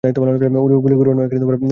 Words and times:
গুলি 0.03 0.95
কোরো 0.95 1.11
না। 1.13 1.23